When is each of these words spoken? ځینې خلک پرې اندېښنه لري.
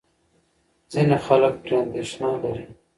ځینې 0.91 1.17
خلک 1.25 1.53
پرې 1.63 1.75
اندېښنه 1.83 2.29
لري. 2.41 2.65